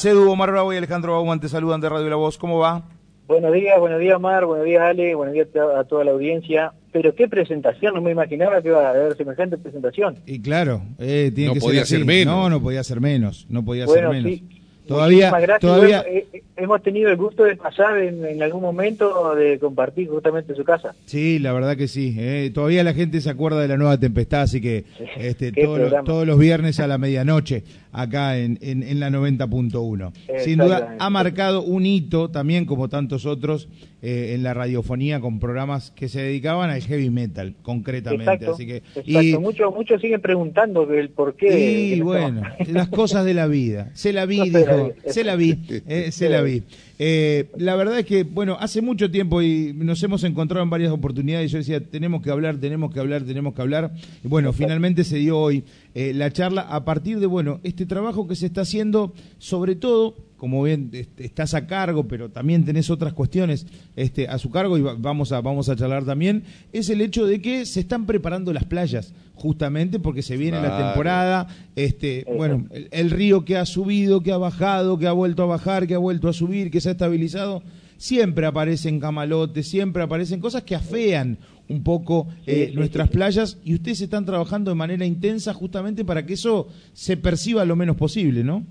[0.00, 2.38] Cedu, Omar Bravo y Alejandro Bauman te saludan de Radio La Voz.
[2.38, 2.88] ¿Cómo va?
[3.28, 6.72] Buenos días, buenos días Omar, buenos días Ale, buenos días a toda la audiencia.
[6.90, 10.16] Pero qué presentación, no me imaginaba que iba a haber semejante presentación.
[10.24, 12.34] Y claro, eh, tiene no que podía ser, menos.
[12.34, 14.38] No, no podía ser menos, no podía bueno, ser menos.
[14.38, 14.59] Sí.
[14.86, 15.60] Todavía, gracias.
[15.60, 16.02] todavía...
[16.02, 20.54] Bueno, eh, hemos tenido el gusto de pasar en, en, algún momento de compartir justamente
[20.54, 20.94] su casa.
[21.06, 22.14] Sí, la verdad que sí.
[22.18, 22.50] Eh.
[22.52, 24.84] Todavía la gente se acuerda de la nueva tempestad, así que
[25.16, 30.12] este, todos, los, todos los viernes a la medianoche acá en, en, en la 90.1.
[30.38, 33.68] Sin duda ha marcado un hito también, como tantos otros,
[34.02, 38.32] eh, en la radiofonía con programas que se dedicaban al heavy metal, concretamente.
[38.32, 39.04] Exacto, Así que, exacto.
[39.04, 41.96] Y, muchos, muchos siguen preguntando el por qué.
[41.96, 43.90] Y bueno, las cosas de la vida.
[43.92, 44.50] Se la vi,
[45.06, 46.62] se la vi, eh, se la vi.
[46.98, 50.92] Eh, la verdad es que, bueno, hace mucho tiempo y nos hemos encontrado en varias
[50.92, 53.92] oportunidades yo decía, tenemos que hablar, tenemos que hablar, tenemos que hablar.
[54.22, 58.28] Y bueno, finalmente se dio hoy eh, la charla a partir de, bueno, este trabajo
[58.28, 63.12] que se está haciendo, sobre todo, como bien estás a cargo, pero también tenés otras
[63.12, 67.26] cuestiones este, a su cargo y vamos a, vamos a charlar también, es el hecho
[67.26, 70.78] de que se están preparando las playas, justamente porque se viene claro.
[70.78, 75.12] la temporada, este, bueno, el, el río que ha subido, que ha bajado, que ha
[75.12, 77.62] vuelto a bajar, que ha vuelto a subir, que se ha estabilizado,
[78.00, 81.38] siempre aparecen camalotes, siempre aparecen cosas que afean
[81.70, 83.14] un poco eh, sí, sí, nuestras sí.
[83.14, 87.76] playas y ustedes están trabajando de manera intensa justamente para que eso se perciba lo
[87.76, 88.64] menos posible, ¿no?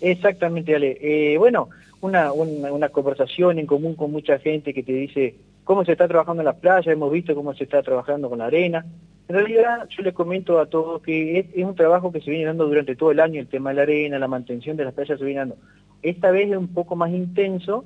[0.00, 0.98] Exactamente, Ale.
[1.00, 1.68] Eh, bueno,
[2.00, 6.08] una, una, una, conversación en común con mucha gente que te dice cómo se está
[6.08, 8.84] trabajando en las playas, hemos visto cómo se está trabajando con la arena.
[9.28, 12.46] En realidad, yo les comento a todos que es, es un trabajo que se viene
[12.46, 15.18] dando durante todo el año, el tema de la arena, la mantención de las playas
[15.18, 15.56] se viene dando.
[16.02, 17.84] Esta vez es un poco más intenso,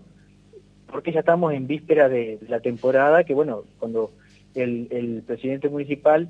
[0.90, 4.10] porque ya estamos en víspera de, de la temporada, que bueno, cuando
[4.56, 6.28] el, presidente municipal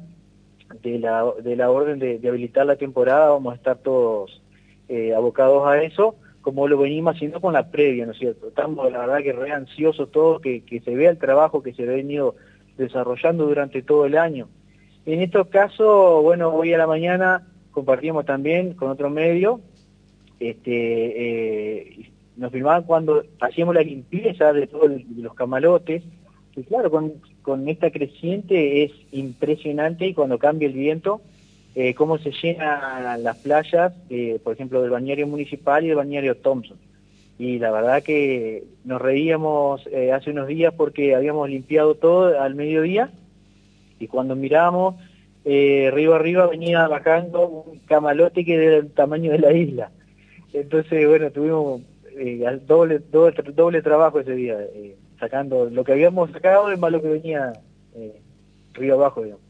[0.82, 4.42] de la, de la orden de, habilitar la temporada, vamos a estar todos
[4.88, 8.48] eh, abocados a eso, como lo venimos haciendo con la previa, ¿no es cierto?
[8.48, 11.86] Estamos, la verdad, que re ansiosos todos, que, se vea el trabajo que se ha
[11.86, 12.36] venido
[12.76, 14.48] desarrollando durante todo el año.
[15.06, 19.60] En estos casos, bueno, hoy a la mañana compartimos también con otro medio,
[20.38, 26.02] este, eh, nos filmaban cuando hacíamos la limpieza de todos los camalotes,
[26.54, 27.14] y claro, con,
[27.46, 31.20] con esta creciente es impresionante y cuando cambia el viento,
[31.76, 36.36] eh, cómo se llenan las playas, eh, por ejemplo, del bañario municipal y del bañario
[36.38, 36.76] Thompson.
[37.38, 42.56] Y la verdad que nos reíamos eh, hace unos días porque habíamos limpiado todo al
[42.56, 43.10] mediodía
[44.00, 44.96] y cuando miramos,
[45.44, 49.92] eh, arriba arriba venía bajando un camalote que era del tamaño de la isla.
[50.52, 51.80] Entonces, bueno, tuvimos
[52.66, 54.58] doble, doble, doble trabajo ese día,
[55.18, 57.52] sacando lo que habíamos sacado es más lo que venía
[57.94, 58.20] eh,
[58.74, 59.44] río abajo, digamos.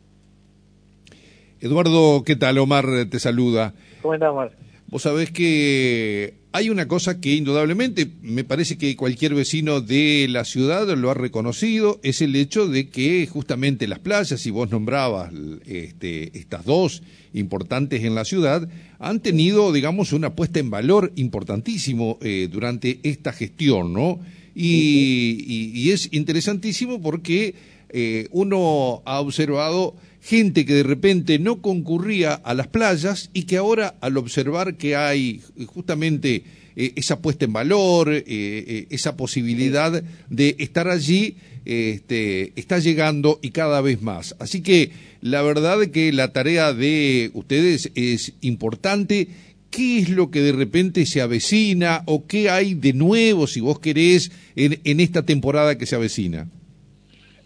[1.60, 2.58] Eduardo, ¿qué tal?
[2.58, 3.74] Omar te saluda.
[4.02, 4.52] ¿Cómo estás, Omar?
[4.88, 10.44] Vos sabés que hay una cosa que indudablemente me parece que cualquier vecino de la
[10.44, 15.32] ciudad lo ha reconocido, es el hecho de que justamente las playas, y vos nombrabas
[15.66, 17.02] este, estas dos
[17.34, 23.32] importantes en la ciudad, han tenido, digamos, una puesta en valor importantísimo eh, durante esta
[23.32, 24.20] gestión, ¿no?
[24.58, 27.54] Y, y, y es interesantísimo porque
[27.90, 33.58] eh, uno ha observado gente que de repente no concurría a las playas y que
[33.58, 36.42] ahora al observar que hay justamente
[36.78, 43.38] eh, esa puesta en valor, eh, eh, esa posibilidad de estar allí, este, está llegando
[43.40, 44.36] y cada vez más.
[44.38, 44.90] Así que
[45.22, 49.28] la verdad que la tarea de ustedes es importante.
[49.70, 53.78] ¿Qué es lo que de repente se avecina o qué hay de nuevo, si vos
[53.78, 56.48] querés, en, en esta temporada que se avecina?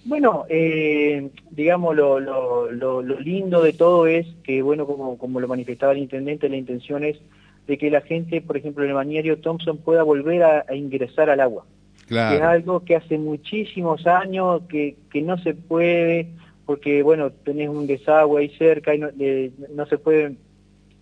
[0.04, 5.40] Bueno, eh, digamos, lo, lo, lo, lo, lindo de todo es que, bueno, como, como
[5.40, 7.18] lo manifestaba el intendente, la intención es
[7.66, 11.30] de que la gente, por ejemplo, en el bañario Thompson pueda volver a, a ingresar
[11.30, 11.66] al agua.
[12.06, 12.30] Claro.
[12.30, 16.28] Que es algo que hace muchísimos años que, que no se puede,
[16.64, 20.36] porque, bueno, tenés un desagüe ahí cerca y no, eh, no se puede...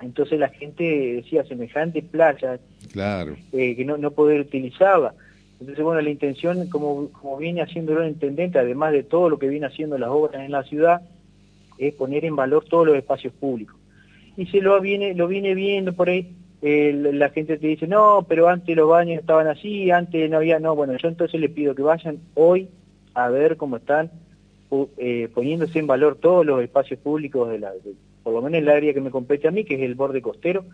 [0.00, 0.84] Entonces la gente
[1.16, 2.60] decía semejante playa
[2.92, 3.36] claro.
[3.52, 5.14] eh, que no, no poder utilizarla.
[5.60, 9.48] Entonces, bueno, la intención, como, como viene haciendo el intendente, además de todo lo que
[9.48, 11.02] viene haciendo las obras en la ciudad,
[11.78, 13.76] es poner en valor todos los espacios públicos.
[14.36, 16.32] Y se lo viene, lo viene viendo por ahí,
[16.62, 20.60] eh, la gente te dice, no, pero antes los baños estaban así, antes no había,
[20.60, 22.68] no, bueno, yo entonces les pido que vayan hoy
[23.14, 24.10] a ver cómo están
[24.96, 27.94] eh, poniéndose en valor todos los espacios públicos, de la, de,
[28.28, 30.66] por lo menos el área que me compete a mí, que es el borde costero,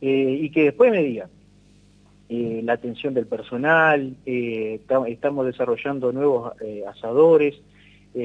[0.00, 1.28] eh, y que después me digan,
[2.28, 7.60] eh, la atención del personal, eh, estamos desarrollando nuevos eh, asadores,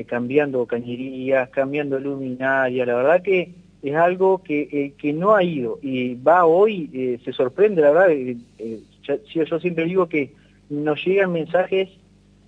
[0.07, 3.51] cambiando cañerías, cambiando luminaria, la verdad que
[3.83, 8.79] es algo que, que no ha ido y va hoy, se sorprende, la verdad, eh,
[9.03, 10.33] yo, siempre digo que
[10.71, 11.89] nos llegan mensajes,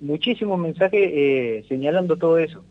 [0.01, 2.63] muchísimos mensajes señalando todo eso,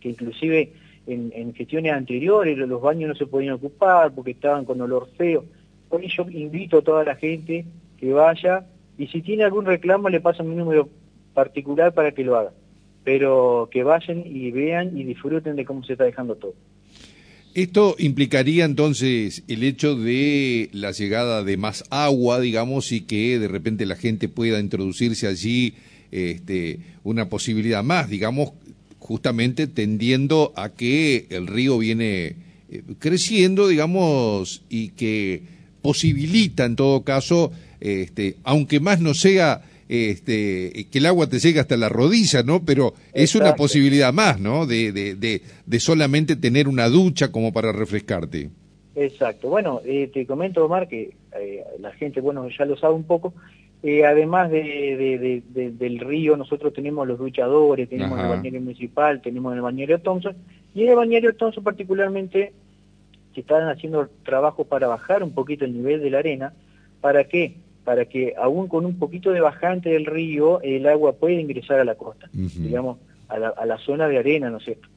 [0.00, 0.72] que inclusive
[1.06, 5.44] en, en, gestiones anteriores los baños no se podían ocupar porque estaban con olor feo.
[5.88, 7.64] Hoy yo invito a toda la gente
[7.98, 8.66] que vaya
[8.98, 10.88] y si tiene algún reclamo le paso mi número
[11.34, 12.52] particular para que lo haga,
[13.04, 16.54] pero que vayan y vean y disfruten de cómo se está dejando todo.
[17.54, 23.48] Esto implicaría entonces el hecho de la llegada de más agua, digamos, y que de
[23.48, 25.74] repente la gente pueda introducirse allí
[26.10, 28.52] este, una posibilidad más, digamos,
[29.06, 32.34] justamente tendiendo a que el río viene
[32.68, 35.42] eh, creciendo, digamos, y que
[35.80, 41.60] posibilita en todo caso, este, aunque más no sea este, que el agua te llegue
[41.60, 42.64] hasta la rodilla, ¿no?
[42.64, 44.66] Pero es una posibilidad más, ¿no?
[44.66, 48.50] De, de, de, solamente tener una ducha como para refrescarte.
[48.96, 49.48] Exacto.
[49.48, 53.34] Bueno, eh, te comento, Omar, que eh, la gente, bueno, ya lo sabe un poco.
[53.88, 59.60] Eh, además de, del río, nosotros tenemos los duchadores, tenemos el bañero municipal, tenemos el
[59.60, 60.34] bañero Thompson.
[60.74, 62.52] Y en el bañero Thompson particularmente
[63.32, 66.52] se están haciendo trabajo para bajar un poquito el nivel de la arena.
[67.00, 67.54] ¿Para qué?
[67.84, 71.84] para que aún con un poquito de bajante del río el agua pueda ingresar a
[71.84, 72.98] la costa, digamos,
[73.28, 74.88] a la, a la, zona de arena, ¿no es cierto?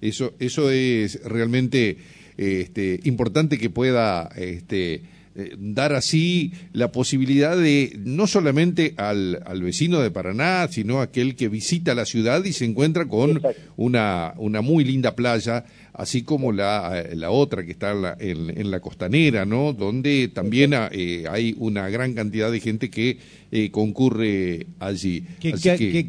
[0.00, 1.98] Eso, eso es realmente
[2.36, 5.02] este, importante que pueda este,
[5.36, 11.34] eh, dar así la posibilidad de no solamente al, al, vecino de Paraná, sino aquel
[11.34, 13.42] que visita la ciudad y se encuentra con
[13.76, 15.64] una, una muy linda playa
[15.94, 19.72] así como la, eh, la otra que está en la, en, la costanera, ¿no?
[19.72, 23.18] Donde también eh, hay una gran cantidad de gente que
[23.52, 25.24] eh, concurre allí.
[25.38, 25.52] Que,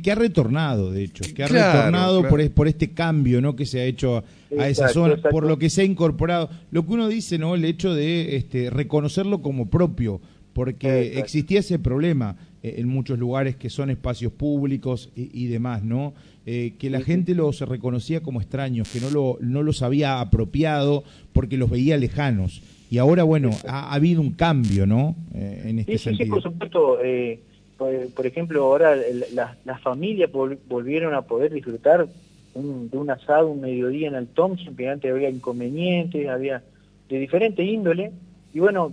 [0.02, 3.56] que, ha retornado, de hecho, que ha retornado Por, por este cambio, ¿no?
[3.56, 4.24] Que se ha hecho
[4.58, 6.50] a, esa zona, por lo que se ha incorporado.
[6.72, 7.54] Lo que uno dice, ¿no?
[7.54, 10.20] El hecho de este, reconocerlo como propio,
[10.54, 12.38] porque existía ese problema
[12.78, 16.14] en muchos lugares que son espacios públicos y, y demás, ¿no?
[16.48, 21.04] Eh, que la gente los reconocía como extraños, que no, lo, no los había apropiado
[21.34, 22.62] porque los veía lejanos.
[22.92, 25.16] Y ahora, bueno, ha, habido un cambio, ¿no?
[25.34, 26.26] Eh, en este sentido.
[26.26, 27.00] Sí, por supuesto.
[27.04, 27.40] Eh,
[27.78, 28.96] por, ejemplo, ahora
[29.34, 32.08] las familias volvieron a poder disfrutar
[32.54, 36.62] de un asado un mediodía en el Thompson, que antes había inconvenientes, había
[37.10, 38.12] de diferente índole.
[38.56, 38.92] Y bueno,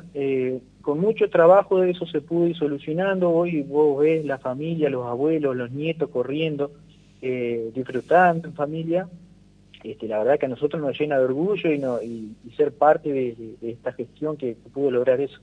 [0.80, 3.30] con mucho trabajo de eso se pudo ir solucionando.
[3.30, 6.72] Hoy vos ves la familia, los abuelos, los nietos corriendo
[7.20, 9.08] eh, disfrutando en familia.
[9.84, 13.12] Este, la verdad que a nosotros nos llena de orgullo y, no, y, ser parte
[13.12, 15.38] de, esta gestión que, pudo lograr eso.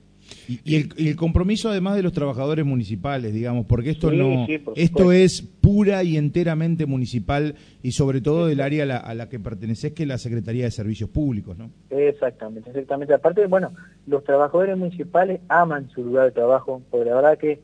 [0.48, 6.02] Y, el, compromiso además de los trabajadores municipales, digamos, porque esto no, esto es pura
[6.02, 10.18] y enteramente municipal y sobre todo del área a la, que perteneces, que es la
[10.18, 11.70] Secretaría de Servicios Públicos, ¿no?
[11.90, 13.14] Exactamente, exactamente.
[13.14, 13.72] Aparte, bueno,
[14.06, 17.60] los trabajadores municipales aman su lugar de trabajo, porque la verdad que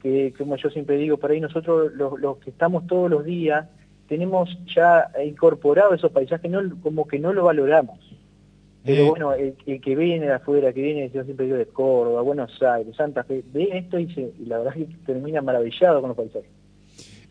[0.00, 3.68] que como yo siempre digo, por ahí nosotros los, que estamos todos los días
[4.08, 7.98] tenemos ya incorporado esos paisajes, no, como que no lo valoramos.
[8.84, 9.08] Pero eh.
[9.10, 12.96] bueno, el, que viene de afuera, que viene, yo siempre digo, de Córdoba, Buenos Aires,
[12.96, 14.06] Santa Fe, ve esto y,
[14.46, 16.50] la verdad es que termina maravillado con los paisajes.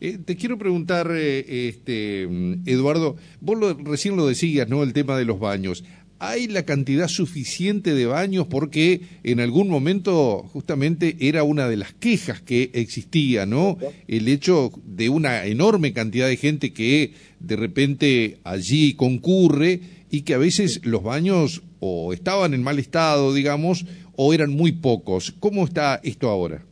[0.01, 2.24] Eh, te quiero preguntar, eh, este,
[2.66, 4.84] Eduardo, vos recién lo decías, ¿no?
[4.84, 5.84] El tema de los baños
[6.19, 11.94] hay la cantidad suficiente de baños porque en algún momento justamente era una de las
[11.94, 13.77] quejas que existía, ¿no?
[14.08, 19.79] El hecho de una enorme cantidad de gente que de repente allí concurre
[20.10, 23.86] y que a veces los baños o estaban en mal estado, digamos,
[24.16, 25.32] o eran muy pocos.
[25.39, 26.63] ¿Cómo está esto ahora?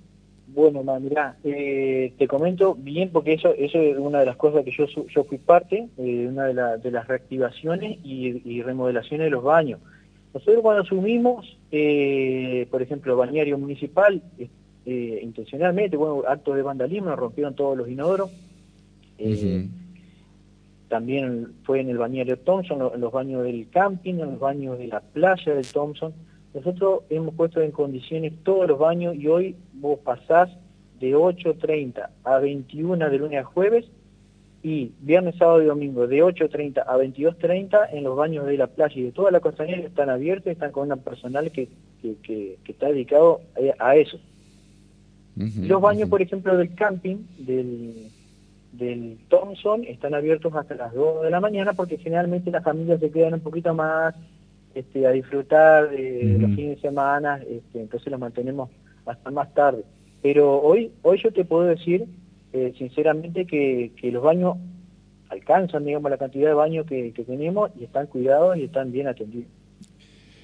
[0.48, 4.72] Bueno, mira, eh, te comento bien porque eso, eso es una de las cosas que
[4.72, 9.80] yo, yo fui parte, eh, una de, de, las reactivaciones y, remodelaciones de los baños.
[10.34, 14.20] Nosotros cuando asumimos, eh, por ejemplo, el bañario municipal,
[14.86, 18.32] eh, intencionalmente, bueno, actos de vandalismo, nos rompieron todos los inodoros.
[20.90, 24.88] También fue en el bañario Thompson, en los baños del camping, en los baños de
[24.88, 26.14] la playa del Thompson
[26.58, 30.50] nosotros hemos puesto en condiciones todos los baños y hoy vos pasás
[31.00, 33.86] de 8.30 a 21 de lunes a jueves
[34.64, 38.96] y viernes, sábado y domingo de 8.30 a 22.30 en los baños de la playa
[38.96, 41.70] y de toda la costanera están abiertos, están con una personal que,
[42.02, 43.42] que, está dedicado
[43.78, 44.18] a, eso.
[45.36, 48.10] los baños, por ejemplo, del camping, del,
[48.72, 53.12] del Thompson, están abiertos hasta las 2 de la mañana porque generalmente las familias se
[53.12, 54.16] quedan un poquito más
[54.76, 58.70] este, a disfrutar de los fines de semana, este, entonces los mantenemos
[59.06, 59.84] hasta más tarde.
[60.22, 62.06] Pero hoy, hoy yo te puedo decir,
[62.54, 64.58] eh, sinceramente, que, los baños
[65.30, 69.50] alcanzan, digamos, la cantidad de baños que, tenemos y están cuidados y están bien atendidos.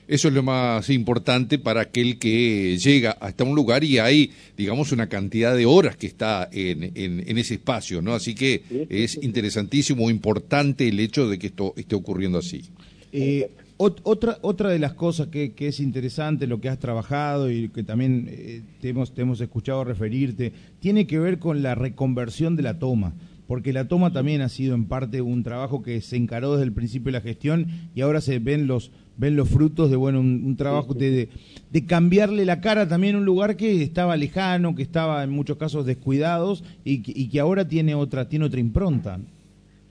[0.08, 4.92] Eso es lo más importante para aquel que llega hasta un lugar y hay, digamos,
[4.92, 8.14] una cantidad de horas que está en, en, ese espacio, ¿no?
[8.14, 12.64] Así que es interesantísimo, importante el hecho de que esto esté ocurriendo así.
[13.12, 17.84] Eh, otra, otra de las cosas que, es interesante, lo que has trabajado y que
[17.84, 22.64] también eh, te, hemos, te hemos escuchado referirte, tiene que ver con la reconversión de
[22.64, 23.14] la toma
[23.48, 26.74] porque la toma también ha sido en parte un trabajo que se encaró desde el
[26.74, 30.56] principio de la gestión y ahora se ven los ven los frutos de bueno un,
[30.58, 31.30] trabajo de,
[31.72, 35.58] de, cambiarle la cara también a un lugar que estaba lejano, que estaba en muchos
[35.58, 39.20] casos descuidados y, y que ahora tiene otra tiene otra impronta.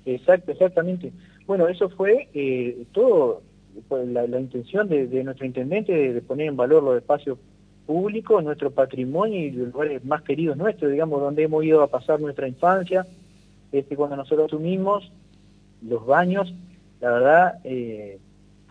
[0.05, 1.13] Exacto, exactamente.
[1.47, 3.43] Bueno, eso fue eh, todo
[3.91, 7.39] la, la, intención de, de, nuestro intendente de, poner en valor los espacios
[7.87, 12.21] públicos, nuestro patrimonio y los lugares más queridos nuestros, digamos, donde hemos ido a pasar
[12.21, 13.07] nuestra infancia.
[13.71, 15.11] Este, cuando nosotros asumimos
[15.83, 16.53] los baños,
[17.01, 18.19] la verdad, eh,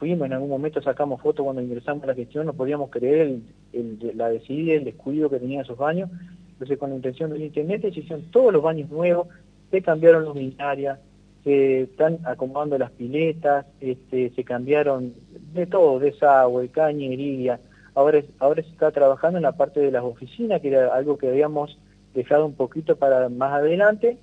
[0.01, 3.37] fuimos, en algún momento sacamos fotos cuando ingresamos a la gestión, no podíamos creer
[3.71, 6.09] el, la desidia, el descuido que tenían esos baños.
[6.53, 9.27] Entonces, con la intención del intendente, se hicieron todos los baños nuevos,
[9.69, 10.97] se cambiaron luminarias,
[11.43, 15.13] se están acomodando las piletas, este, se cambiaron
[15.53, 17.59] de todo, desagüe, cañería,
[17.93, 21.29] ahora, ahora se está trabajando en la parte de las oficinas, que era algo que
[21.29, 21.77] habíamos
[22.15, 24.17] dejado un poquito para más adelante,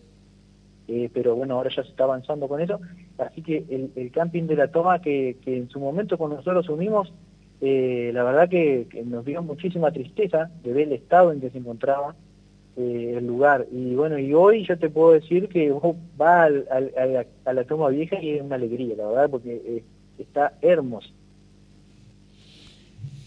[0.88, 2.80] eh, pero bueno, ahora ya se está avanzando con eso,
[3.18, 7.12] así que el, camping de la toma que, en su momento cuando nosotros unimos,
[7.60, 11.58] eh, la verdad que, nos dio muchísima tristeza de ver el estado en que se
[11.58, 12.14] encontraba,
[12.76, 13.66] eh, el lugar.
[13.72, 18.20] Y bueno, y hoy yo te puedo decir que vos vas a, la, toma vieja
[18.22, 19.84] y es una alegría, la verdad, porque eh,
[20.18, 21.10] está hermoso.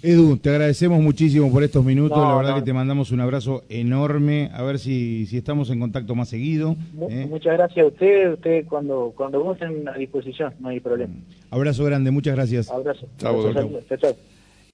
[0.04, 4.50] Edu, te agradecemos muchísimo por estos minutos, la verdad que te mandamos un abrazo enorme,
[4.54, 6.76] a ver si, si estamos en contacto más seguido.
[7.08, 7.28] ¿eh?
[7.30, 11.14] Muchas gracias a usted, usted cuando, cuando gusten a disposición, no hay problema.
[11.52, 12.72] Abrazo grande, muchas gracias.
[12.72, 13.08] Abrazo.
[13.18, 14.16] Chao, chao.